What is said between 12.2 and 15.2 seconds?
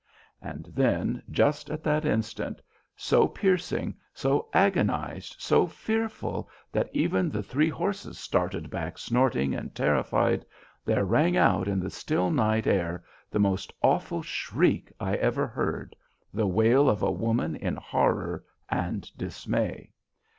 night air the most awful shriek I